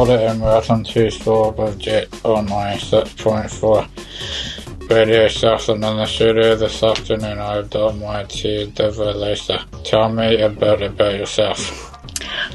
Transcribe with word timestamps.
Kia 0.00 0.08
ora 0.08 0.30
and 0.30 0.40
welcome 0.40 0.82
to 0.82 1.10
Store 1.10 1.52
with 1.52 1.78
Jet 1.78 2.08
on 2.24 2.48
96.4 2.48 4.88
Radio 4.88 5.28
Southland 5.28 5.84
in 5.84 5.98
the 5.98 6.06
studio 6.06 6.56
this 6.56 6.82
afternoon. 6.82 7.38
I've 7.38 7.68
got 7.68 7.98
my 7.98 8.22
dear 8.22 8.64
Diva 8.68 9.12
Lisa. 9.12 9.66
Tell 9.84 10.08
me 10.08 10.40
a 10.40 10.48
bit 10.48 10.80
about 10.80 11.16
yourself. 11.16 11.58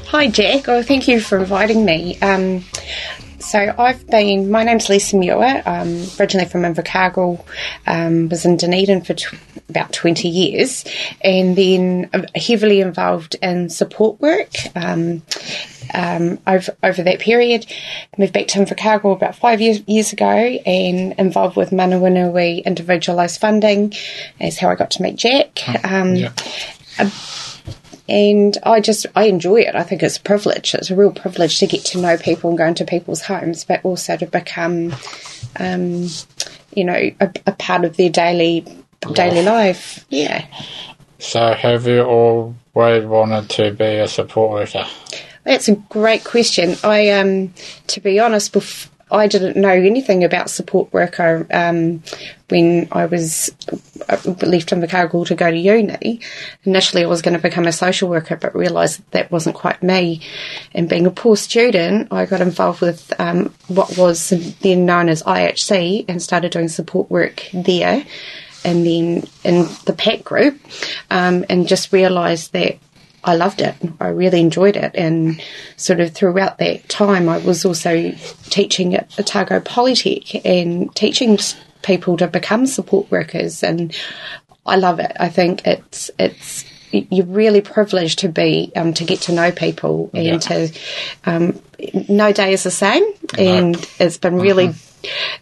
Hi, 0.08 0.26
Jack. 0.26 0.68
Oh, 0.68 0.82
thank 0.82 1.06
you 1.06 1.20
for 1.20 1.38
inviting 1.38 1.84
me. 1.84 2.18
Um, 2.18 2.64
so 3.38 3.72
I've 3.78 4.04
been. 4.08 4.50
My 4.50 4.64
name's 4.64 4.88
Lisa 4.88 5.16
Muir. 5.16 5.62
Um, 5.66 6.04
originally 6.18 6.48
from 6.48 6.62
Invercargill. 6.62 7.44
Um, 7.86 8.28
was 8.28 8.44
in 8.44 8.56
Dunedin 8.56 9.02
for 9.02 9.14
tw- 9.14 9.38
about 9.68 9.92
twenty 9.92 10.28
years, 10.28 10.84
and 11.20 11.54
then 11.54 12.10
heavily 12.34 12.80
involved 12.80 13.36
in 13.40 13.68
support 13.68 14.20
work. 14.20 14.50
Um, 14.74 15.22
um, 15.94 16.38
over 16.46 16.76
over 16.82 17.02
that 17.02 17.20
period, 17.20 17.66
moved 18.18 18.32
back 18.32 18.46
to 18.48 18.58
Invercargill 18.58 19.12
about 19.14 19.36
five 19.36 19.60
years, 19.60 19.80
years 19.86 20.12
ago, 20.12 20.26
and 20.26 21.12
involved 21.18 21.56
with 21.56 21.70
Manawanui 21.70 22.64
individualised 22.64 23.40
funding. 23.40 23.92
Is 24.40 24.58
how 24.58 24.70
I 24.70 24.74
got 24.74 24.90
to 24.92 25.02
meet 25.02 25.16
Jack. 25.16 25.60
Um, 25.84 26.14
Yeah. 26.16 26.32
and 28.08 28.56
I 28.62 28.80
just 28.80 29.06
I 29.16 29.24
enjoy 29.24 29.62
it. 29.62 29.74
I 29.74 29.82
think 29.82 30.02
it's 30.02 30.16
a 30.16 30.22
privilege. 30.22 30.74
It's 30.74 30.90
a 30.90 30.96
real 30.96 31.12
privilege 31.12 31.58
to 31.58 31.66
get 31.66 31.84
to 31.86 31.98
know 32.00 32.16
people 32.16 32.50
and 32.50 32.58
go 32.58 32.66
into 32.66 32.84
people's 32.84 33.22
homes, 33.22 33.64
but 33.64 33.84
also 33.84 34.16
to 34.16 34.26
become, 34.26 34.94
um, 35.58 36.06
you 36.72 36.84
know, 36.84 37.10
a, 37.20 37.30
a 37.46 37.52
part 37.52 37.84
of 37.84 37.96
their 37.96 38.10
daily 38.10 38.64
daily 39.12 39.42
life. 39.42 40.04
Yeah, 40.08 40.46
So, 41.18 41.52
have 41.54 41.86
you 41.86 42.02
always 42.02 43.04
wanted 43.04 43.50
to 43.50 43.72
be 43.72 43.84
a 43.84 44.08
support 44.08 44.52
worker? 44.52 44.86
That's 45.46 45.68
a 45.68 45.76
great 45.76 46.24
question. 46.24 46.76
I 46.82 47.10
um, 47.10 47.54
to 47.86 48.00
be 48.00 48.18
honest, 48.18 48.52
I 49.12 49.28
didn't 49.28 49.56
know 49.56 49.70
anything 49.70 50.24
about 50.24 50.50
support 50.50 50.92
worker 50.92 51.46
um, 51.52 52.02
when 52.48 52.88
I 52.90 53.06
was 53.06 53.54
uh, 54.08 54.16
left 54.42 54.70
Invercargill 54.70 55.24
to 55.28 55.36
go 55.36 55.48
to 55.48 55.56
uni. 55.56 56.20
Initially, 56.64 57.04
I 57.04 57.06
was 57.06 57.22
going 57.22 57.36
to 57.36 57.42
become 57.42 57.68
a 57.68 57.72
social 57.72 58.08
worker, 58.08 58.34
but 58.34 58.56
realised 58.56 58.98
that, 58.98 59.10
that 59.12 59.30
wasn't 59.30 59.54
quite 59.54 59.84
me. 59.84 60.20
And 60.74 60.88
being 60.88 61.06
a 61.06 61.12
poor 61.12 61.36
student, 61.36 62.12
I 62.12 62.26
got 62.26 62.40
involved 62.40 62.80
with 62.80 63.12
um, 63.20 63.54
what 63.68 63.96
was 63.96 64.30
then 64.62 64.84
known 64.84 65.08
as 65.08 65.22
IHC 65.22 66.06
and 66.08 66.20
started 66.20 66.50
doing 66.50 66.68
support 66.68 67.08
work 67.08 67.44
there. 67.54 68.04
And 68.64 68.84
then 68.84 69.22
in 69.44 69.68
the 69.84 69.94
PACT 69.96 70.24
group, 70.24 70.58
um, 71.08 71.44
and 71.48 71.68
just 71.68 71.92
realised 71.92 72.52
that 72.54 72.78
I 73.26 73.34
loved 73.34 73.60
it. 73.60 73.74
I 74.00 74.08
really 74.08 74.40
enjoyed 74.40 74.76
it. 74.76 74.92
And 74.94 75.42
sort 75.76 76.00
of 76.00 76.12
throughout 76.14 76.58
that 76.58 76.88
time, 76.88 77.28
I 77.28 77.38
was 77.38 77.64
also 77.64 78.12
teaching 78.44 78.94
at 78.94 79.18
Otago 79.18 79.60
Polytech 79.60 80.40
and 80.44 80.94
teaching 80.94 81.38
people 81.82 82.16
to 82.18 82.28
become 82.28 82.66
support 82.66 83.10
workers. 83.10 83.62
And 83.64 83.94
I 84.64 84.76
love 84.76 85.00
it. 85.00 85.12
I 85.18 85.28
think 85.28 85.66
it's, 85.66 86.10
it's, 86.20 86.64
you're 86.92 87.26
really 87.26 87.60
privileged 87.60 88.20
to 88.20 88.28
be, 88.28 88.72
um, 88.76 88.94
to 88.94 89.04
get 89.04 89.22
to 89.22 89.32
know 89.32 89.50
people 89.50 90.08
and 90.14 90.24
Yeah. 90.24 90.38
to, 90.38 90.72
um, 91.26 91.60
no 92.08 92.32
day 92.32 92.52
is 92.52 92.62
the 92.62 92.70
same. 92.70 93.02
And 93.36 93.76
it's 93.98 94.18
been 94.18 94.36
really, 94.36 94.72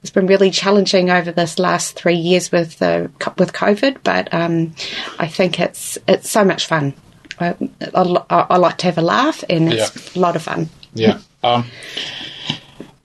it's 0.02 0.10
been 0.10 0.26
really 0.26 0.50
challenging 0.50 1.10
over 1.10 1.32
this 1.32 1.58
last 1.58 1.96
three 1.96 2.16
years 2.16 2.50
with 2.50 2.78
the 2.78 3.10
with 3.38 3.52
COVID, 3.52 3.98
but 4.02 4.32
um, 4.34 4.74
I 5.18 5.26
think 5.28 5.60
it's 5.60 5.96
it's 6.08 6.30
so 6.30 6.44
much 6.44 6.66
fun. 6.66 6.92
I, 7.40 7.54
I, 7.94 8.46
I 8.50 8.56
like 8.56 8.78
to 8.78 8.86
have 8.86 8.98
a 8.98 9.02
laugh, 9.02 9.44
and 9.48 9.72
it's 9.72 10.16
a 10.16 10.20
lot 10.20 10.36
of 10.36 10.42
fun. 10.42 10.68
Yeah. 10.94 11.18
Um, 11.44 11.66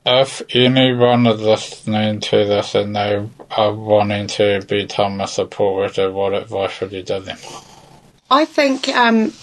if 0.05 0.41
anyone 0.55 1.27
is 1.27 1.41
listening 1.41 2.21
to 2.21 2.45
this 2.45 2.73
and 2.73 2.95
they 2.95 3.27
are 3.51 3.73
wanting 3.73 4.27
to 4.27 4.61
become 4.65 5.19
a 5.19 5.27
support 5.27 5.75
worker, 5.75 6.09
what 6.09 6.33
advice 6.33 6.79
would 6.79 6.93
you 6.93 7.03
give 7.03 7.25
them? 7.25 7.37
I 8.31 8.45
think 8.45 8.87
um, 8.87 9.33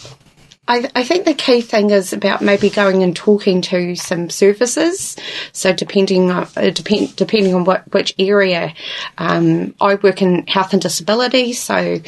I, 0.69 0.91
I 0.97 1.05
think 1.05 1.25
the 1.25 1.35
key 1.35 1.61
thing 1.61 1.91
is 1.91 2.13
about 2.13 2.43
maybe 2.43 2.71
going 2.71 3.03
and 3.03 3.15
talking 3.15 3.63
to 3.63 3.95
some 3.95 4.31
services. 4.31 5.17
So 5.53 5.73
depending 5.73 6.31
on 6.31 6.49
uh, 6.57 6.71
depend, 6.71 7.15
depending 7.17 7.55
on 7.55 7.65
what 7.65 7.93
which 7.93 8.15
area, 8.19 8.75
um, 9.19 9.75
I 9.81 9.95
work 9.97 10.23
in 10.23 10.47
health 10.47 10.73
and 10.73 10.83
disability. 10.83 11.53
So 11.53 12.01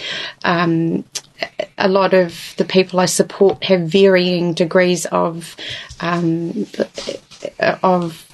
um, 0.45 1.05
a 1.76 1.88
lot 1.88 2.15
of 2.15 2.54
the 2.56 2.65
people 2.65 3.00
I 3.00 3.06
support 3.06 3.65
have 3.65 3.82
varying 3.82 4.54
degrees 4.54 5.06
of 5.06 5.56
um, 6.00 6.66
of 7.82 8.28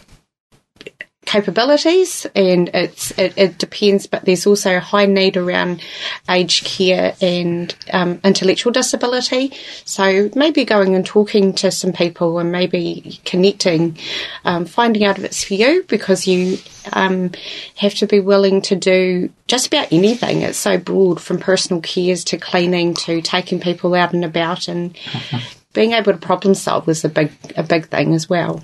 capabilities 1.35 2.29
and 2.37 2.71
it's 2.73 3.11
it, 3.19 3.35
it 3.37 3.59
depends 3.59 4.07
but 4.07 4.25
there's 4.25 4.47
also 4.47 4.77
a 4.77 4.81
high 4.81 5.05
need 5.07 5.37
around 5.37 5.83
aged 6.31 6.65
care 6.65 7.17
and 7.21 7.75
um, 7.93 8.21
intellectual 8.23 8.73
disability. 8.73 9.53
So 9.85 10.31
maybe 10.37 10.65
going 10.65 10.95
and 10.95 11.05
talking 11.05 11.53
to 11.55 11.73
some 11.73 11.93
people 11.93 12.39
and 12.39 12.53
maybe 12.53 13.19
connecting 13.25 13.99
um, 14.45 14.65
finding 14.65 15.05
out 15.05 15.19
if 15.19 15.25
it's 15.25 15.43
for 15.43 15.55
you 15.55 15.85
because 15.89 16.29
you 16.29 16.59
um, 16.93 17.33
have 17.79 17.95
to 17.95 18.07
be 18.07 18.21
willing 18.21 18.63
to 18.63 18.77
do 18.77 19.29
just 19.49 19.67
about 19.67 19.93
anything. 19.93 20.43
It's 20.43 20.57
so 20.57 20.79
broad 20.79 21.21
from 21.21 21.41
personal 21.41 21.83
cares 21.83 22.23
to 22.27 22.39
cleaning 22.39 22.95
to 22.95 23.21
taking 23.21 23.59
people 23.59 23.93
out 23.95 24.13
and 24.13 24.25
about 24.25 24.69
and 24.69 24.97
being 25.73 25.95
able 25.95 26.13
to 26.13 26.19
problem 26.19 26.55
solve 26.55 26.89
is 26.89 27.05
a 27.05 27.09
big 27.09 27.33
a 27.57 27.65
big 27.65 27.89
thing 27.89 28.15
as 28.15 28.29
well. 28.29 28.63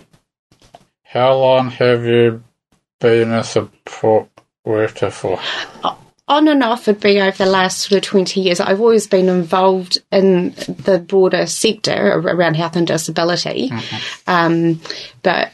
How 1.02 1.34
long 1.36 1.70
have 1.70 2.04
you 2.04 2.44
been 3.00 3.32
a 3.32 3.42
support 3.44 4.28
worker 4.64 5.10
for? 5.10 5.40
on 6.30 6.46
and 6.46 6.62
off 6.62 6.86
would 6.86 7.00
be 7.00 7.20
over 7.20 7.36
the 7.36 7.50
last 7.50 7.80
sort 7.80 7.98
of 7.98 8.08
20 8.08 8.40
years. 8.40 8.60
I've 8.60 8.80
always 8.80 9.08
been 9.08 9.28
involved 9.28 9.98
in 10.12 10.50
the 10.68 11.04
broader 11.04 11.44
sector 11.46 12.20
around 12.20 12.54
health 12.54 12.76
and 12.76 12.86
disability. 12.86 13.72
Um, 14.28 14.80
but 15.24 15.50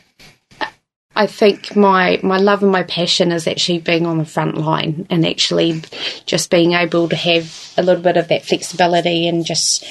I 1.16 1.26
think 1.26 1.74
my, 1.74 2.20
my 2.22 2.36
love 2.36 2.62
and 2.62 2.70
my 2.70 2.82
passion 2.82 3.32
is 3.32 3.48
actually 3.48 3.78
being 3.78 4.04
on 4.04 4.18
the 4.18 4.26
front 4.26 4.58
line 4.58 5.06
and 5.08 5.26
actually 5.26 5.82
just 6.26 6.50
being 6.50 6.74
able 6.74 7.08
to 7.08 7.16
have 7.16 7.72
a 7.78 7.82
little 7.82 8.02
bit 8.02 8.18
of 8.18 8.28
that 8.28 8.44
flexibility 8.44 9.26
and 9.26 9.46
just 9.46 9.82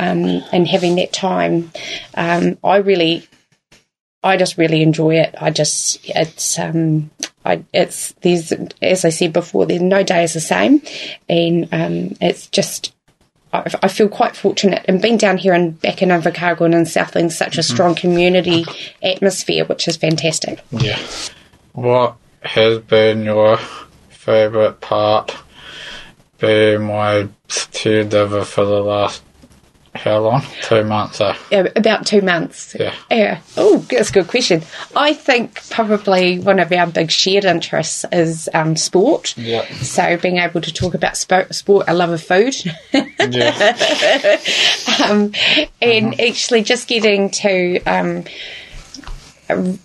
um, 0.00 0.42
and 0.50 0.66
having 0.66 0.96
that 0.96 1.12
time. 1.12 1.70
Um, 2.14 2.58
I 2.64 2.78
really 2.78 3.28
I 4.26 4.36
just 4.36 4.58
really 4.58 4.82
enjoy 4.82 5.16
it. 5.16 5.34
I 5.40 5.50
just 5.50 6.00
it's 6.04 6.58
um 6.58 7.10
I 7.44 7.64
it's 7.72 8.12
there's 8.22 8.52
as 8.82 9.04
I 9.04 9.10
said 9.10 9.32
before, 9.32 9.66
there's 9.66 9.80
no 9.80 10.02
day 10.02 10.24
is 10.24 10.34
the 10.34 10.40
same, 10.40 10.82
and 11.28 11.68
um 11.72 12.16
it's 12.20 12.48
just. 12.48 12.92
I 13.52 13.62
I 13.82 13.88
feel 13.88 14.08
quite 14.08 14.36
fortunate 14.36 14.84
and 14.88 15.00
being 15.00 15.16
down 15.16 15.38
here 15.38 15.54
and 15.54 15.80
back 15.80 16.02
in 16.02 16.08
Invercargill 16.08 16.66
and 16.66 16.74
in 16.74 16.86
Southland, 16.86 17.32
such 17.32 17.56
a 17.56 17.62
strong 17.62 17.94
community 17.94 18.64
atmosphere, 19.02 19.64
which 19.64 19.86
is 19.86 19.96
fantastic. 19.96 20.60
Yeah. 20.72 20.98
What 21.72 22.16
has 22.42 22.80
been 22.80 23.24
your 23.24 23.58
favourite 24.08 24.80
part 24.80 25.36
being 26.38 26.82
my 26.84 27.28
caregiver 27.48 28.44
for 28.44 28.64
the 28.64 28.80
last 28.80 29.22
how 29.96 30.18
long? 30.20 30.42
Two 30.62 30.84
months, 30.84 31.20
eh? 31.20 31.34
Yeah, 31.50 31.66
about 31.76 32.06
two 32.06 32.20
months. 32.22 32.76
Yeah. 32.78 32.94
Yeah. 33.10 33.40
Oh, 33.56 33.78
that's 33.90 34.10
a 34.10 34.12
good 34.12 34.28
question. 34.28 34.62
I 34.94 35.14
think 35.14 35.62
probably 35.70 36.38
one 36.38 36.58
of 36.58 36.70
our 36.72 36.86
big 36.86 37.10
shared 37.10 37.44
interests 37.44 38.04
is 38.12 38.48
um, 38.54 38.76
sport. 38.76 39.36
Yeah. 39.36 39.64
So 39.76 40.16
being 40.16 40.38
able 40.38 40.60
to 40.60 40.72
talk 40.72 40.94
about 40.94 41.14
spo- 41.14 41.52
sport, 41.54 41.86
a 41.88 41.94
love 41.94 42.10
of 42.10 42.22
food, 42.22 42.54
Yeah. 42.92 44.38
um, 45.10 45.32
and 45.82 46.20
actually 46.20 46.62
just 46.62 46.88
getting 46.88 47.30
to. 47.30 47.82
Um, 47.84 48.24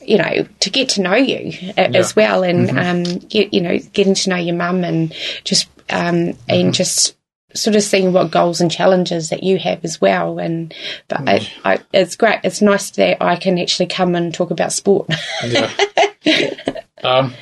you 0.04 0.18
know, 0.18 0.44
to 0.62 0.70
get 0.72 0.90
to 0.90 1.02
know 1.04 1.14
you 1.14 1.72
a- 1.78 1.96
as 1.96 2.16
well, 2.16 2.44
and 2.44 2.72
um, 2.80 3.04
get, 3.30 3.54
you 3.54 3.62
know, 3.62 3.78
getting 3.94 4.16
to 4.16 4.30
know 4.32 4.36
your 4.36 4.56
mum, 4.56 4.84
and 4.84 5.14
just 5.44 5.70
um, 5.92 6.34
and 6.50 6.74
just 6.74 7.16
sort 7.54 7.76
of 7.76 7.84
seeing 7.84 8.14
what 8.14 8.32
goals 8.32 8.62
and 8.62 8.72
challenges 8.72 9.30
that 9.30 9.44
you 9.44 9.58
have 9.60 9.84
as 9.84 10.00
well. 10.02 10.40
And 10.40 10.74
but 11.08 11.28
I, 11.28 11.48
I, 11.64 11.80
it's 11.94 12.16
great. 12.16 12.40
It's 12.44 12.62
nice 12.62 12.90
that 12.92 13.22
I 13.22 13.36
can 13.36 13.58
actually 13.60 13.88
come 13.88 14.16
and 14.16 14.34
talk 14.34 14.52
about 14.52 14.72
sport. 14.74 15.10
Yeah. 15.46 15.72
um, 17.04 17.34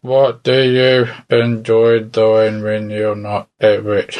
what 0.00 0.42
do 0.42 0.62
you 0.62 1.06
enjoy 1.34 2.00
doing 2.00 2.62
when 2.62 2.90
you're 2.90 3.16
not 3.16 3.48
at 3.58 3.82
work? 3.82 4.14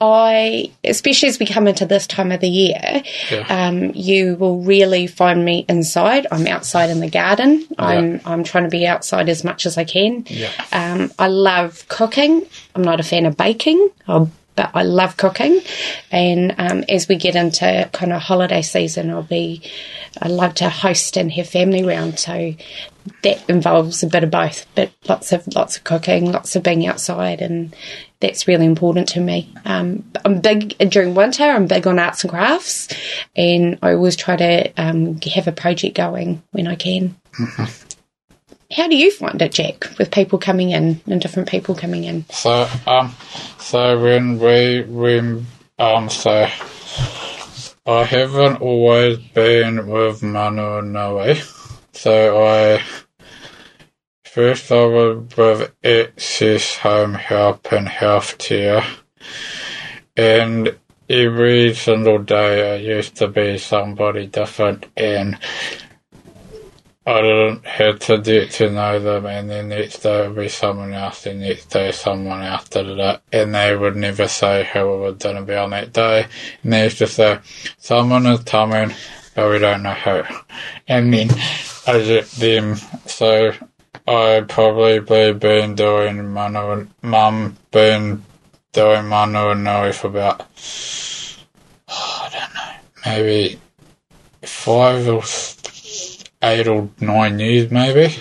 I, 0.00 0.70
especially 0.84 1.30
as 1.30 1.38
we 1.38 1.46
come 1.46 1.66
into 1.66 1.86
this 1.86 2.06
time 2.06 2.30
of 2.30 2.40
the 2.40 2.48
year, 2.48 3.02
Yeah. 3.30 3.46
um, 3.48 3.92
you 3.94 4.36
will 4.36 4.60
really 4.60 5.06
find 5.06 5.42
me 5.44 5.64
inside. 5.68 6.26
I'm 6.30 6.46
outside 6.46 6.90
in 6.90 7.00
the 7.00 7.08
garden. 7.08 7.66
I'm 7.78 8.20
I'm 8.26 8.44
trying 8.44 8.64
to 8.64 8.70
be 8.70 8.86
outside 8.86 9.28
as 9.30 9.44
much 9.44 9.64
as 9.64 9.78
I 9.78 9.84
can. 9.84 10.24
Yeah. 10.28 10.50
Um, 10.72 11.10
I 11.18 11.28
love 11.28 11.88
cooking. 11.88 12.46
I'm 12.74 12.82
not 12.82 13.00
a 13.00 13.02
fan 13.02 13.24
of 13.24 13.36
baking. 13.36 13.88
I'll, 14.06 14.30
but 14.58 14.72
I 14.74 14.82
love 14.82 15.16
cooking, 15.16 15.60
and 16.10 16.52
um, 16.58 16.84
as 16.88 17.06
we 17.06 17.14
get 17.14 17.36
into 17.36 17.88
kind 17.92 18.12
of 18.12 18.20
holiday 18.20 18.60
season, 18.60 19.08
I'll 19.08 19.22
be. 19.22 19.62
I 20.20 20.26
love 20.26 20.54
to 20.54 20.68
host 20.68 21.16
and 21.16 21.30
have 21.30 21.48
family 21.48 21.84
round, 21.84 22.18
so 22.18 22.54
that 23.22 23.48
involves 23.48 24.02
a 24.02 24.08
bit 24.08 24.24
of 24.24 24.32
both. 24.32 24.66
But 24.74 24.90
lots 25.08 25.30
of 25.30 25.46
lots 25.54 25.76
of 25.76 25.84
cooking, 25.84 26.32
lots 26.32 26.56
of 26.56 26.64
being 26.64 26.84
outside, 26.88 27.40
and 27.40 27.72
that's 28.18 28.48
really 28.48 28.66
important 28.66 29.06
to 29.10 29.20
me. 29.20 29.48
Um, 29.64 30.02
I'm 30.24 30.40
big 30.40 30.76
during 30.90 31.14
winter. 31.14 31.44
I'm 31.44 31.68
big 31.68 31.86
on 31.86 32.00
arts 32.00 32.24
and 32.24 32.30
crafts, 32.30 32.88
and 33.36 33.78
I 33.80 33.92
always 33.92 34.16
try 34.16 34.34
to 34.34 34.72
um, 34.76 35.20
have 35.20 35.46
a 35.46 35.52
project 35.52 35.96
going 35.96 36.42
when 36.50 36.66
I 36.66 36.74
can. 36.74 37.14
How 38.70 38.86
do 38.86 38.96
you 38.96 39.10
find 39.10 39.40
it, 39.40 39.52
Jack, 39.52 39.88
with 39.98 40.10
people 40.10 40.38
coming 40.38 40.70
in 40.70 41.00
and 41.06 41.20
different 41.20 41.48
people 41.48 41.74
coming 41.74 42.04
in? 42.04 42.26
So, 42.28 42.68
um, 42.86 43.14
so 43.58 43.98
when 43.98 44.38
we, 44.38 44.82
when, 44.82 45.46
um, 45.78 46.10
so 46.10 46.46
I 47.86 48.04
haven't 48.04 48.60
always 48.60 49.18
been 49.18 49.86
with 49.86 50.20
Manawanui. 50.20 51.42
So 51.92 52.44
I, 52.46 52.82
first 54.24 54.70
I 54.70 54.84
was 54.84 55.34
with 55.34 55.74
Access 55.82 56.76
Home 56.76 57.14
Help 57.14 57.72
and 57.72 57.88
Health 57.88 58.36
Care. 58.36 58.84
And 60.14 60.76
every 61.08 61.72
single 61.72 62.18
day 62.18 62.74
I 62.74 62.76
used 62.76 63.16
to 63.16 63.28
be 63.28 63.56
somebody 63.56 64.26
different 64.26 64.84
and 64.94 65.38
I 67.08 67.22
didn't 67.22 67.64
have 67.64 68.00
to 68.00 68.18
get 68.18 68.50
to 68.50 68.70
know 68.70 68.98
them, 69.00 69.24
and 69.24 69.48
then 69.48 69.70
next 69.70 70.00
day 70.00 70.28
would 70.28 70.36
be 70.36 70.50
someone 70.50 70.92
else, 70.92 71.24
and 71.24 71.40
next 71.40 71.70
day 71.70 71.90
someone 71.90 72.42
else 72.42 72.68
did 72.68 72.86
it, 72.86 73.20
and 73.32 73.54
they 73.54 73.74
would 73.74 73.96
never 73.96 74.28
say 74.28 74.68
who 74.70 75.06
it 75.06 75.18
going 75.18 75.36
to 75.36 75.42
be 75.42 75.54
on 75.54 75.70
that 75.70 75.94
day, 75.94 76.26
and 76.62 76.70
they 76.70 76.84
used 76.84 76.98
to 76.98 77.06
say, 77.06 77.38
someone 77.78 78.26
is 78.26 78.40
coming, 78.40 78.94
but 79.34 79.50
we 79.50 79.58
don't 79.58 79.84
know 79.84 79.94
who. 79.94 80.22
And 80.86 81.14
then 81.14 81.30
I 81.86 81.98
get 82.02 82.26
them, 82.32 82.76
so 83.06 83.52
I 84.06 84.44
probably 84.46 85.00
been 85.32 85.76
doing 85.76 86.18
and 86.18 86.34
Mum, 87.00 87.56
been 87.70 88.22
doing 88.72 89.04
Manawanui 89.04 89.94
for 89.94 90.08
about, 90.08 90.40
I 91.88 92.28
don't 92.30 92.54
know, 92.54 92.72
maybe 93.06 93.58
five 94.42 95.08
or 95.08 95.22
eight 96.42 96.68
or 96.68 96.88
nine 97.00 97.38
years 97.38 97.70
maybe, 97.70 98.14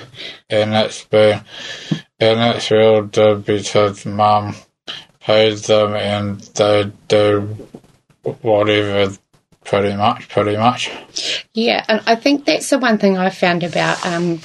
and 0.50 0.74
it's 0.74 1.06
been 1.06 1.42
and 2.20 2.56
it's 2.56 2.72
real 2.72 3.04
good 3.04 3.46
because 3.46 4.06
mum 4.06 4.56
pays 5.20 5.68
them 5.68 5.96
and 5.96 6.40
they 6.40 6.92
do 7.08 7.42
whatever 8.42 9.16
pretty 9.64 9.96
much, 9.96 10.30
pretty 10.30 10.58
much. 10.58 10.90
Yeah, 11.54 11.84
and 11.88 12.02
I 12.08 12.16
think 12.16 12.46
that's 12.46 12.70
the 12.70 12.80
one 12.80 12.98
thing 12.98 13.18
I 13.18 13.30
found 13.30 13.64
about 13.64 14.04
um, 14.06 14.40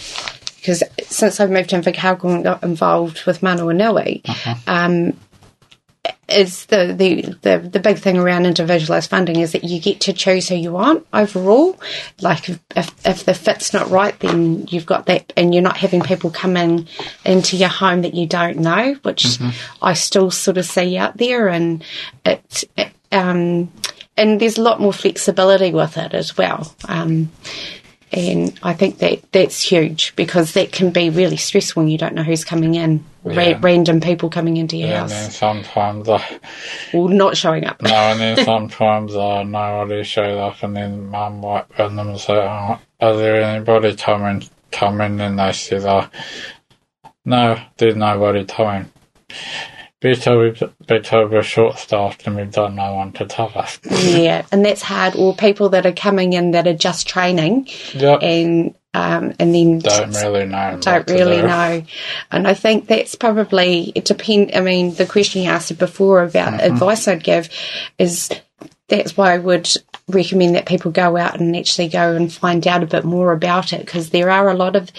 because 0.56 0.82
since 1.02 1.40
I've 1.40 1.50
moved 1.50 1.70
to 1.70 1.76
Invercargill 1.76 2.34
and 2.34 2.44
got 2.44 2.62
involved 2.62 3.24
with 3.26 3.40
Manawanui, 3.40 4.22
um, 4.68 5.16
is 6.32 6.66
the, 6.66 6.94
the, 6.96 7.34
the, 7.42 7.68
the 7.68 7.80
big 7.80 7.98
thing 7.98 8.18
around 8.18 8.46
individualised 8.46 9.10
funding 9.10 9.40
is 9.40 9.52
that 9.52 9.64
you 9.64 9.80
get 9.80 10.00
to 10.00 10.12
choose 10.12 10.48
who 10.48 10.56
you 10.56 10.72
want 10.72 11.06
overall. 11.12 11.78
Like 12.20 12.48
if, 12.48 12.60
if, 12.76 13.06
if 13.06 13.24
the 13.24 13.34
fit's 13.34 13.72
not 13.72 13.90
right, 13.90 14.18
then 14.20 14.66
you've 14.68 14.86
got 14.86 15.06
that, 15.06 15.32
and 15.36 15.54
you're 15.54 15.62
not 15.62 15.76
having 15.76 16.02
people 16.02 16.30
come 16.30 16.56
in 16.56 16.88
into 17.24 17.56
your 17.56 17.68
home 17.68 18.02
that 18.02 18.14
you 18.14 18.26
don't 18.26 18.58
know, 18.58 18.94
which 19.02 19.38
I 19.80 19.94
still 19.94 20.30
sort 20.30 20.58
of 20.58 20.64
see 20.64 20.96
out 20.96 21.16
there, 21.16 21.48
and 21.48 21.84
it, 22.24 22.64
it 22.76 22.92
um, 23.10 23.70
and 24.16 24.40
there's 24.40 24.58
a 24.58 24.62
lot 24.62 24.80
more 24.80 24.92
flexibility 24.92 25.72
with 25.72 25.96
it 25.96 26.14
as 26.14 26.36
well. 26.36 26.74
Um, 26.86 27.30
and 28.12 28.58
I 28.62 28.74
think 28.74 28.98
that 28.98 29.20
that's 29.32 29.62
huge 29.62 30.14
because 30.16 30.52
that 30.52 30.70
can 30.72 30.90
be 30.90 31.08
really 31.10 31.36
stressful 31.36 31.82
when 31.82 31.90
you 31.90 31.96
don't 31.96 32.14
know 32.14 32.22
who's 32.22 32.44
coming 32.44 32.74
in, 32.74 33.04
ra- 33.24 33.58
random 33.60 34.00
people 34.00 34.28
coming 34.28 34.58
into 34.58 34.76
your 34.76 34.88
house. 34.96 35.12
And 35.12 35.22
then 35.22 35.30
sometimes 35.30 36.08
I 36.08 36.40
or 36.92 37.08
not 37.08 37.36
showing 37.36 37.64
up. 37.64 37.80
no, 37.80 37.90
and 37.90 38.20
then 38.20 38.44
sometimes 38.44 39.16
I 39.16 39.42
nobody 39.44 40.04
shows 40.04 40.38
up, 40.38 40.62
and 40.62 40.76
then 40.76 41.08
mum 41.08 41.40
might 41.40 41.66
ring 41.78 41.96
them 41.96 42.08
and 42.10 42.20
say, 42.20 42.34
oh, 42.34 42.78
"Is 43.00 43.18
there 43.18 43.42
anybody 43.42 43.96
coming?" 43.96 44.48
Coming, 44.70 45.20
and 45.20 45.38
they 45.38 45.52
said, 45.52 45.84
"Oh, 45.84 46.08
no, 47.24 47.60
there's 47.76 47.96
nobody 47.96 48.44
coming." 48.44 48.90
Better 50.02 50.38
we 50.38 50.52
better 50.86 51.28
we're 51.28 51.42
short 51.42 51.78
staffed 51.78 52.26
and 52.26 52.34
we've 52.36 52.52
got 52.52 52.74
no 52.74 52.94
one 52.94 53.12
to 53.12 53.24
tell 53.26 53.52
us. 53.54 53.78
yeah, 53.90 54.44
and 54.50 54.64
that's 54.64 54.82
hard. 54.82 55.14
Or 55.16 55.34
people 55.36 55.68
that 55.70 55.86
are 55.86 55.92
coming 55.92 56.32
in 56.32 56.50
that 56.52 56.66
are 56.66 56.74
just 56.74 57.06
training 57.08 57.68
Yep. 57.94 58.18
and 58.22 58.74
um, 58.94 59.32
and 59.38 59.54
then 59.54 59.78
don't 59.78 60.12
really 60.14 60.44
know. 60.44 60.78
don't 60.80 61.08
really 61.08 61.40
do. 61.40 61.46
know. 61.46 61.82
And 62.30 62.46
I 62.48 62.54
think 62.54 62.88
that's 62.88 63.14
probably 63.14 63.92
it 63.94 64.04
depend 64.04 64.50
I 64.54 64.60
mean, 64.60 64.94
the 64.94 65.06
question 65.06 65.42
you 65.42 65.50
asked 65.50 65.78
before 65.78 66.22
about 66.24 66.54
Mm-hmm. 66.60 66.72
advice 66.74 67.06
I'd 67.08 67.22
give 67.24 67.48
is 67.98 68.28
that's 68.88 69.16
why 69.16 69.32
I 69.34 69.38
would 69.38 69.70
recommend 70.14 70.54
that 70.54 70.66
people 70.66 70.90
go 70.90 71.16
out 71.16 71.40
and 71.40 71.56
actually 71.56 71.88
go 71.88 72.14
and 72.14 72.32
find 72.32 72.66
out 72.66 72.82
a 72.82 72.86
bit 72.86 73.04
more 73.04 73.32
about 73.32 73.72
it 73.72 73.84
because 73.84 74.10
there 74.10 74.30
are 74.30 74.48
a 74.50 74.54
lot 74.54 74.76
of 74.76 74.90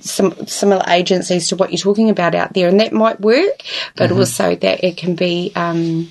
some 0.00 0.46
similar 0.46 0.84
agencies 0.88 1.48
to 1.48 1.56
what 1.56 1.70
you're 1.70 1.78
talking 1.78 2.10
about 2.10 2.34
out 2.34 2.52
there 2.54 2.68
and 2.68 2.80
that 2.80 2.92
might 2.92 3.20
work 3.20 3.62
but 3.96 4.10
Mm-hmm. 4.10 4.18
also 4.18 4.54
that 4.56 4.84
it 4.84 4.96
can 4.96 5.14
be 5.14 5.52
um, 5.56 6.08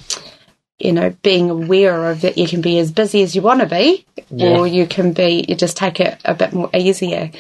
you 0.80 0.92
know 0.92 1.16
being 1.22 1.50
aware 1.50 2.10
of 2.12 2.22
that 2.22 2.38
you 2.38 2.48
can 2.48 2.62
be 2.62 2.80
as 2.80 2.92
busy 2.92 3.22
as 3.24 3.36
you 3.36 3.42
want 3.42 3.62
to 3.62 3.66
be 3.66 4.06
Yeah. 4.30 4.58
or 4.58 4.68
you 4.68 4.86
can 4.88 5.13
be 5.13 5.46
you 5.48 5.56
just 5.56 5.78
take 5.78 6.00
it 6.00 6.20
a 6.25 6.34
bit 6.34 6.51
more 6.53 6.70
easier 6.74 7.32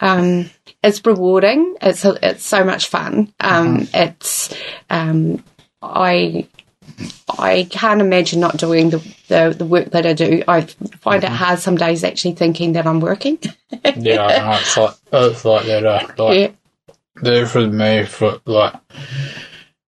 um, 0.00 0.50
it's 0.82 1.04
rewarding 1.04 1.76
it's 1.82 2.04
it's 2.04 2.44
so 2.46 2.62
much 2.64 2.88
fun 2.88 3.32
um, 3.40 3.88
it's 3.94 4.54
um, 4.90 5.42
I 5.82 6.46
I 7.38 7.64
can't 7.70 8.00
imagine 8.00 8.40
not 8.40 8.56
doing 8.56 8.90
the, 8.90 8.98
the, 9.28 9.54
the 9.56 9.64
work 9.64 9.90
that 9.90 10.06
I 10.06 10.12
do. 10.12 10.42
I 10.46 10.62
find 10.62 11.24
it 11.24 11.30
hard 11.30 11.58
some 11.58 11.76
days 11.76 12.04
actually 12.04 12.34
thinking 12.34 12.72
that 12.72 12.86
I'm 12.86 13.00
working. 13.00 13.38
Yeah, 13.96 14.22
I 14.22 14.38
know, 14.38 14.58
it's 14.58 14.76
like 14.76 14.94
it's 15.12 15.44
like 15.44 15.66
that. 15.66 15.84
Uh, 15.84 16.24
like 16.24 16.38
yeah. 16.38 16.50
there 17.22 17.46
for 17.46 17.66
me 17.66 18.04
for 18.04 18.40
like 18.44 18.74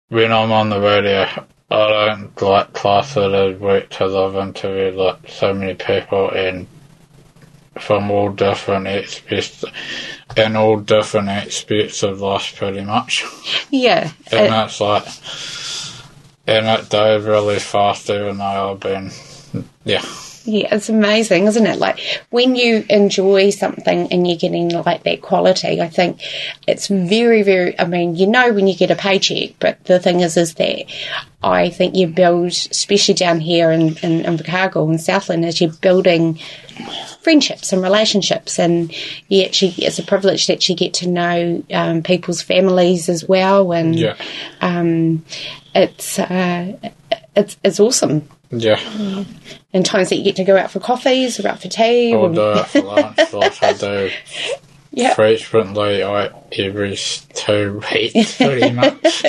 when 0.08 0.32
I'm 0.32 0.52
on 0.52 0.70
the 0.70 0.80
radio, 0.80 1.26
I 1.70 2.06
don't 2.08 2.42
like 2.42 2.72
class 2.72 3.16
it 3.16 3.32
as 3.32 3.58
work 3.60 3.88
because 3.88 4.14
I've 4.14 4.36
interviewed 4.40 4.96
like 4.96 5.28
so 5.28 5.54
many 5.54 5.74
people 5.74 6.30
and 6.30 6.66
from 7.78 8.10
all 8.10 8.30
different 8.30 8.86
aspects 8.86 9.64
and 10.36 10.56
all 10.56 10.78
different 10.78 11.28
aspects 11.28 12.02
of 12.02 12.20
life, 12.20 12.56
pretty 12.56 12.82
much. 12.82 13.24
Yeah. 13.70 14.12
And 14.30 14.52
Uh, 14.52 14.66
that's 14.66 14.80
like, 14.80 15.04
and 16.46 16.66
it 16.66 16.90
goes 16.90 17.24
really 17.24 17.58
fast, 17.58 18.10
even 18.10 18.38
though 18.38 18.72
I've 18.72 18.80
been, 18.80 19.10
yeah, 19.84 20.04
Yeah, 20.44 20.74
it's 20.74 20.88
amazing, 20.88 21.46
isn't 21.46 21.66
it? 21.66 21.78
Like 21.78 22.00
when 22.30 22.56
you 22.56 22.84
enjoy 22.88 23.50
something 23.50 24.10
and 24.10 24.26
you're 24.26 24.38
getting 24.38 24.70
like 24.70 25.02
that 25.02 25.20
quality, 25.20 25.82
I 25.82 25.88
think 25.88 26.22
it's 26.66 26.88
very, 26.88 27.42
very. 27.42 27.78
I 27.78 27.84
mean, 27.84 28.16
you 28.16 28.26
know 28.26 28.52
when 28.52 28.66
you 28.66 28.74
get 28.74 28.90
a 28.90 28.96
paycheck, 28.96 29.56
but 29.58 29.84
the 29.84 29.98
thing 29.98 30.20
is, 30.20 30.38
is 30.38 30.54
that 30.54 30.84
I 31.42 31.68
think 31.68 31.94
you 31.94 32.06
build, 32.06 32.52
especially 32.52 33.14
down 33.14 33.40
here 33.40 33.70
in 33.70 33.98
in, 33.98 34.24
in 34.24 34.36
Invercargill 34.36 34.88
and 34.88 35.00
Southland, 35.00 35.44
is 35.44 35.60
you're 35.60 35.72
building 35.72 36.38
friendships 37.20 37.74
and 37.74 37.82
relationships, 37.82 38.58
and 38.58 38.94
you 39.28 39.44
actually 39.44 39.74
it's 39.84 39.98
a 39.98 40.02
privilege 40.02 40.46
that 40.46 40.66
you 40.70 40.74
get 40.74 40.94
to 40.94 41.08
know 41.08 41.62
um, 41.70 42.02
people's 42.02 42.40
families 42.40 43.10
as 43.10 43.28
well, 43.28 43.72
and 43.72 43.98
yeah, 43.98 44.16
um, 44.62 45.22
it's 45.74 46.18
uh, 46.18 46.72
it's 47.36 47.58
it's 47.62 47.78
awesome 47.78 48.26
yeah. 48.50 49.24
and 49.72 49.84
times 49.86 50.08
that 50.10 50.16
you 50.16 50.24
get 50.24 50.36
to 50.36 50.44
go 50.44 50.56
out 50.56 50.70
for 50.70 50.80
coffees 50.80 51.38
or 51.40 51.48
out 51.48 51.62
for 51.62 51.68
tea. 51.68 52.14
Or 52.14 52.26
and- 52.26 52.34
do 52.34 52.52
it 52.52 52.66
for 52.66 52.80
lunch, 52.82 53.32
like 53.32 53.62
I 53.62 53.72
do 53.72 54.10
frequently, 55.14 56.02
I, 56.02 56.30
every 56.58 56.96
two 57.34 57.80
weeks, 57.92 58.36
pretty 58.38 58.70
much. 58.72 59.22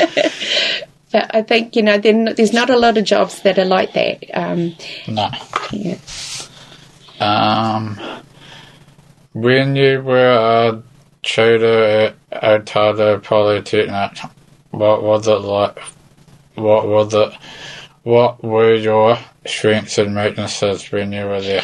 But 1.12 1.36
I 1.36 1.42
think 1.42 1.76
you 1.76 1.82
know 1.84 1.98
then 1.98 2.34
there's 2.36 2.54
not 2.54 2.70
a 2.70 2.78
lot 2.78 2.98
of 2.98 3.04
jobs 3.04 3.42
that 3.42 3.60
are 3.60 3.66
like 3.66 3.94
that. 3.94 4.24
Um, 4.34 4.76
No. 5.08 5.30
yeah. 5.72 5.98
Um, 7.20 8.00
when 9.34 9.76
you 9.76 10.02
were 10.02 10.32
a 10.32 10.84
tutor 11.22 12.16
at 12.32 12.44
Otago 12.44 13.20
Polytechnic, 13.20 14.18
what 14.72 15.04
was 15.04 15.28
it 15.28 15.32
like? 15.34 15.78
What 16.56 16.88
was 16.88 17.14
it? 17.14 17.34
What 18.04 18.44
were 18.44 18.74
your 18.74 19.20
strengths 19.46 19.98
and 20.00 20.16
weaknesses 20.16 20.92
when 20.92 21.12
you 21.12 21.26
were 21.26 21.40
there? 21.42 21.64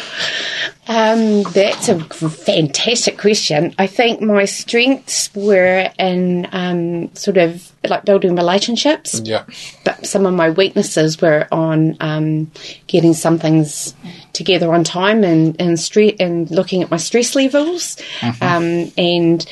Um, 0.88 1.44
that's 1.52 1.90
a 1.90 2.00
fantastic 2.00 3.18
question. 3.18 3.74
I 3.80 3.88
think 3.88 4.22
my 4.22 4.46
strengths 4.46 5.34
were 5.36 5.90
in 5.98 6.48
um, 6.52 7.14
sort 7.16 7.38
of 7.38 7.72
like 7.90 8.06
building 8.06 8.36
relationships, 8.36 9.20
Yeah. 9.26 9.46
but 9.84 10.06
some 10.06 10.26
of 10.28 10.34
my 10.34 10.52
weaknesses 10.52 11.20
were 11.22 11.48
on 11.52 11.98
um, 12.00 12.52
getting 12.86 13.14
some 13.14 13.40
things 13.40 13.96
together 14.34 14.74
on 14.74 14.84
time 14.84 15.24
and 15.24 15.60
and, 15.60 15.78
stre- 15.78 16.18
and 16.20 16.50
looking 16.52 16.84
at 16.84 16.92
my 16.92 16.98
stress 16.98 17.36
levels. 17.36 17.98
Um, 18.42 18.92
and 18.98 19.46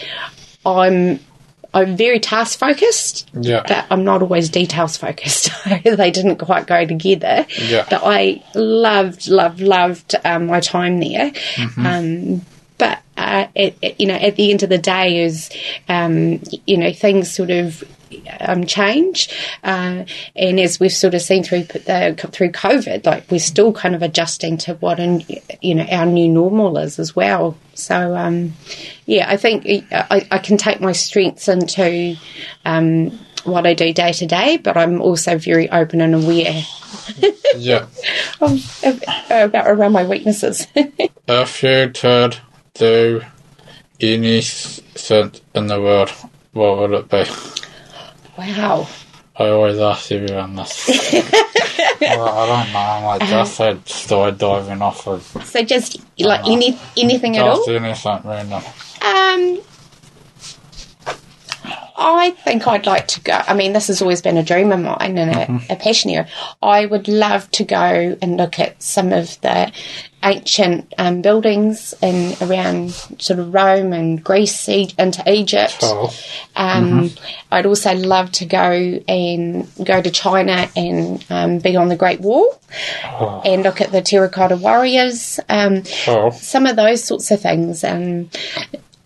I'm 0.65 1.19
I'm 1.75 1.95
very 1.97 2.19
task 2.19 2.57
focused, 2.57 3.29
Yeah. 3.39 3.61
but 3.67 3.85
I'm 3.91 4.03
not 4.03 4.21
always 4.23 4.49
details 4.49 4.97
focused. 4.97 5.49
they 5.83 6.09
didn't 6.09 6.37
quite 6.37 6.65
go 6.65 6.85
together. 6.85 7.45
Yeah. 7.61 7.85
But 7.89 8.01
I 8.03 8.41
loved, 8.55 9.27
loved, 9.27 9.59
loved 9.59 10.15
um, 10.25 10.47
my 10.47 10.59
time 10.61 10.99
there. 10.99 11.31
Um, 11.77 12.41
but 12.77 12.99
uh, 13.17 13.47
it, 13.55 13.77
it- 13.81 13.99
you 13.99 14.07
know, 14.07 14.15
at 14.15 14.35
the 14.35 14.51
end 14.51 14.63
of 14.63 14.69
the 14.69 14.77
day, 14.77 15.23
is 15.23 15.49
um, 15.87 16.41
you 16.65 16.77
know 16.77 16.91
things 16.91 17.31
sort 17.33 17.49
of 17.51 17.83
um, 18.39 18.65
change, 18.65 19.29
uh, 19.63 20.05
and 20.35 20.59
as 20.59 20.79
we've 20.79 20.91
sort 20.91 21.13
of 21.13 21.21
seen 21.21 21.43
through 21.43 21.63
the, 21.63 22.29
through 22.31 22.51
COVID, 22.51 23.05
like 23.05 23.29
we're 23.31 23.39
still 23.39 23.73
kind 23.73 23.95
of 23.95 24.01
adjusting 24.01 24.57
to 24.57 24.75
what 24.75 24.99
and 24.99 25.25
you 25.61 25.75
know 25.75 25.85
our 25.85 26.05
new 26.05 26.29
normal 26.29 26.77
is 26.77 26.99
as 26.99 27.15
well. 27.15 27.57
So 27.73 28.15
um, 28.15 28.53
yeah, 29.05 29.29
I 29.29 29.37
think 29.37 29.65
I, 29.91 30.27
I 30.31 30.37
can 30.39 30.57
take 30.57 30.81
my 30.81 30.91
strengths 30.93 31.47
into 31.47 32.15
um, 32.65 33.11
what 33.43 33.67
I 33.67 33.73
do 33.73 33.93
day 33.93 34.11
to 34.13 34.25
day, 34.25 34.57
but 34.57 34.75
I'm 34.77 35.01
also 35.01 35.37
very 35.37 35.69
open 35.69 36.01
and 36.01 36.15
aware 36.15 36.63
Yeah. 37.57 37.85
about 38.41 39.67
around 39.67 39.91
my 39.91 40.05
weaknesses. 40.05 40.67
If 41.27 41.63
you 41.63 41.89
could 41.93 42.37
do 42.75 43.21
anything 43.99 45.31
in 45.55 45.67
the 45.67 45.81
world, 45.81 46.11
what 46.53 46.77
would 46.77 46.91
it 46.91 47.09
be? 47.09 47.25
Wow. 48.37 48.87
I 49.37 49.49
always 49.49 49.77
ask 49.79 50.11
everyone 50.11 50.55
this. 50.55 50.87
well, 52.01 52.29
I 52.29 52.63
don't 52.63 52.73
know. 52.73 52.79
I 52.79 53.17
might 53.17 53.29
just 53.29 53.55
said 53.55 53.83
skydiving 53.85 54.79
off 54.81 55.07
of 55.07 55.23
So 55.45 55.61
just 55.63 56.01
like 56.17 56.47
any 56.47 56.79
anything 56.95 57.35
at 57.35 57.45
all. 57.45 57.57
just 57.57 57.69
anything 57.69 58.21
random. 58.23 58.63
Um, 59.01 59.59
I 61.97 62.31
think 62.31 62.67
I'd 62.67 62.85
like 62.85 63.07
to 63.09 63.21
go. 63.21 63.33
I 63.33 63.53
mean, 63.53 63.73
this 63.73 63.87
has 63.87 64.01
always 64.01 64.21
been 64.21 64.37
a 64.37 64.43
dream 64.43 64.71
of 64.71 64.79
mine 64.79 65.17
and 65.17 65.61
a, 65.69 65.73
a 65.73 65.75
passion 65.75 66.11
area. 66.11 66.27
I 66.61 66.85
would 66.85 67.07
love 67.07 67.49
to 67.51 67.63
go 67.63 68.17
and 68.21 68.37
look 68.37 68.59
at 68.59 68.81
some 68.81 69.11
of 69.11 69.39
the 69.41 69.71
ancient 70.25 70.91
um, 70.97 71.21
buildings 71.21 71.93
and 72.01 72.35
around 72.41 72.91
sort 73.19 73.39
of 73.39 73.53
Rome 73.53 73.93
and 73.93 74.23
Greece 74.23 74.67
e- 74.67 74.91
into 74.97 75.23
Egypt. 75.31 75.77
Oh, 75.83 76.13
Um, 76.55 77.11
I'd 77.51 77.65
also 77.65 77.93
love 77.93 78.31
to 78.33 78.45
go 78.45 78.71
and 79.07 79.67
go 79.83 80.01
to 80.01 80.09
China 80.09 80.69
and 80.75 81.23
um, 81.29 81.59
be 81.59 81.75
on 81.75 81.89
the 81.89 81.95
Great 81.95 82.21
Wall 82.21 82.59
oh, 83.05 83.41
and 83.45 83.61
look 83.63 83.81
at 83.81 83.91
the 83.91 84.01
terracotta 84.01 84.57
warriors. 84.57 85.39
Um, 85.47 85.83
oh. 86.07 86.31
some 86.31 86.65
of 86.65 86.75
those 86.75 87.03
sorts 87.03 87.29
of 87.29 87.41
things. 87.41 87.83
And 87.83 88.35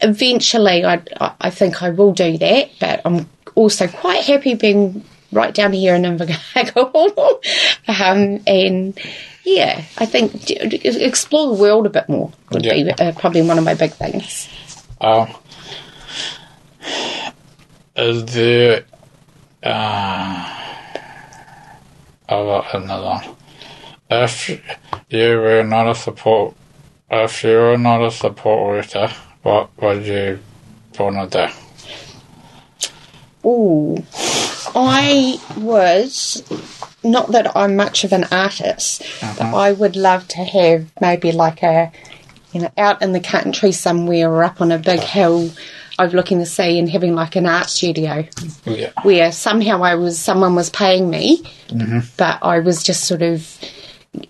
eventually, 0.02 0.86
I, 0.86 1.02
I 1.42 1.50
think 1.50 1.84
I 1.84 1.90
will 1.90 2.14
do 2.14 2.38
that, 2.38 2.70
but 2.80 3.02
I'm 3.04 3.30
also 3.56 3.88
quite 3.88 4.24
happy 4.24 4.54
being 4.54 5.04
right 5.32 5.54
down 5.54 5.74
here 5.74 5.96
in 5.96 6.04
Invercargill. 6.04 7.44
um, 7.88 8.42
and 8.48 9.00
yeah, 9.50 9.84
I 9.98 10.06
think 10.06 10.52
explore 10.52 11.56
the 11.56 11.62
world 11.62 11.86
a 11.86 11.90
bit 11.90 12.08
more 12.08 12.32
would 12.52 12.64
be 12.64 12.92
uh, 12.92 13.12
probably 13.14 13.42
one 13.42 13.58
of 13.58 13.64
my 13.64 13.74
big 13.74 13.92
things. 13.92 14.48
Um, 15.02 15.34
is 17.96 18.26
there 18.26 18.86
uh, 19.64 20.76
a 22.30 22.38
lot 22.38 22.74
in 22.76 22.88
the 22.88 22.98
line? 22.98 23.36
If 24.12 24.50
you 25.10 25.38
were 25.38 25.64
not 25.64 25.90
a 25.90 25.96
support, 25.96 26.56
if 27.10 27.44
you 27.44 27.58
were 27.58 27.78
not 27.78 28.06
a 28.06 28.12
support 28.12 28.68
worker, 28.68 29.12
what 29.42 29.70
would 29.82 30.06
you 30.06 30.40
want 30.98 31.32
to 31.32 31.48
do? 31.48 31.54
Ooh, 33.48 34.04
I 34.76 35.40
was 35.58 36.44
not 37.12 37.32
that 37.32 37.56
I'm 37.56 37.76
much 37.76 38.04
of 38.04 38.14
an 38.14 38.26
artist, 38.32 39.02
but 39.22 39.42
uh-huh. 39.42 39.56
I 39.56 39.72
would 39.72 39.96
love 39.96 40.28
to 40.30 40.44
have 40.44 40.92
maybe 41.02 41.32
like 41.32 41.64
a 41.64 41.92
you 42.54 42.62
know 42.62 42.72
out 42.78 43.02
in 43.02 43.14
the 43.14 43.20
country 43.20 43.72
somewhere 43.72 44.30
or 44.32 44.44
up 44.44 44.62
on 44.62 44.72
a 44.72 44.78
big 44.78 45.00
hill 45.00 45.52
overlooking 46.00 46.40
the 46.40 46.46
sea 46.46 46.80
and 46.80 46.90
having 46.90 47.14
like 47.14 47.36
an 47.36 47.46
art 47.46 47.70
studio 47.70 48.26
oh, 48.66 48.72
Yeah. 48.74 48.92
where 49.04 49.32
somehow 49.32 49.84
I 49.84 49.96
was 49.96 50.18
someone 50.18 50.56
was 50.56 50.70
paying 50.70 51.10
me, 51.10 51.44
mm-hmm. 51.68 52.00
but 52.18 52.40
I 52.42 52.60
was 52.60 52.84
just 52.84 53.06
sort 53.06 53.22
of 53.22 53.58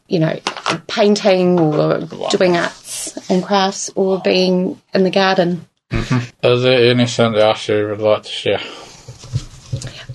you 0.08 0.20
know 0.20 0.40
painting 0.88 1.60
or 1.60 2.02
doing 2.32 2.58
arts 2.58 3.18
and 3.30 3.44
crafts 3.44 3.90
or 3.96 4.20
being 4.20 4.82
in 4.94 5.04
the 5.04 5.12
garden. 5.12 5.66
Mm-hmm. 5.92 6.46
Is 6.46 6.64
there 6.64 6.92
anything 6.92 7.36
else 7.36 7.68
you 7.68 7.88
would 7.88 8.02
like 8.02 8.24
to 8.24 8.30
share? 8.30 8.62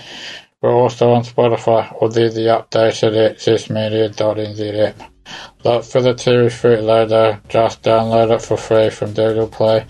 We're 0.61 0.73
also 0.73 1.11
on 1.11 1.23
Spotify 1.23 1.95
or 2.01 2.09
the 2.09 2.29
the 2.29 2.47
updated 2.47 3.13
accessmedia.nz 3.13 4.87
app. 4.87 5.11
Look 5.63 5.83
for 5.83 6.01
the 6.01 6.13
TV 6.13 6.51
Fruit 6.51 6.81
logo. 6.81 7.39
Just 7.49 7.83
download 7.83 8.35
it 8.35 8.41
for 8.41 8.57
free 8.57 8.89
from 8.89 9.13
Google 9.13 9.47
Play 9.47 9.85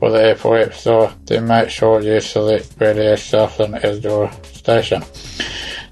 or 0.00 0.10
the 0.10 0.30
Apple 0.30 0.54
App 0.54 0.74
Store. 0.74 1.12
Then 1.24 1.46
make 1.46 1.70
sure 1.70 2.00
you 2.00 2.20
select 2.20 2.74
Radio 2.78 3.16
Southland 3.16 3.76
as 3.76 4.04
your 4.04 4.30
station. 4.42 5.02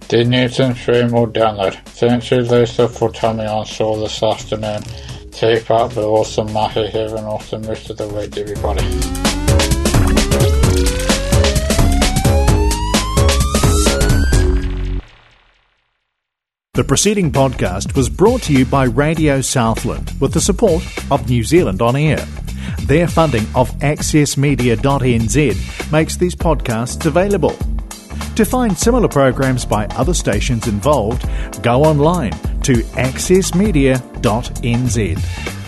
Then 0.09 0.33
you 0.33 0.49
can 0.49 0.75
stream 0.75 1.15
or 1.15 1.27
download. 1.27 1.75
Thank 1.87 2.31
you, 2.31 2.43
Lisa, 2.43 2.89
for 2.89 3.11
coming 3.11 3.47
on 3.47 3.65
show 3.65 3.99
this 3.99 4.23
afternoon. 4.23 4.83
Keep 5.33 5.71
up 5.71 5.93
the 5.93 6.03
awesome 6.03 6.53
mahi. 6.53 6.87
Have 6.89 7.15
an 7.15 7.25
awesome 7.25 7.63
rest 7.63 7.91
of 7.91 7.97
the 7.97 8.07
week, 8.09 8.37
everybody. 8.37 8.83
The 16.75 16.85
preceding 16.85 17.33
podcast 17.33 17.97
was 17.97 18.09
brought 18.09 18.43
to 18.43 18.53
you 18.53 18.65
by 18.65 18.85
Radio 18.85 19.41
Southland 19.41 20.13
with 20.21 20.33
the 20.33 20.41
support 20.41 20.85
of 21.11 21.29
New 21.29 21.45
Zealand 21.45 21.83
On 21.83 21.97
Air. 21.97 22.25
Their 22.85 23.09
funding 23.09 23.47
of 23.55 23.71
accessmedia.nz 23.81 25.93
makes 25.93 26.17
these 26.17 26.35
podcasts 26.35 27.07
available. 27.07 27.57
To 28.37 28.45
find 28.45 28.77
similar 28.77 29.09
programs 29.09 29.65
by 29.65 29.87
other 29.87 30.15
stations 30.15 30.67
involved, 30.67 31.29
go 31.63 31.85
online 31.85 32.33
to 32.63 32.75
accessmedia.nz. 32.75 35.62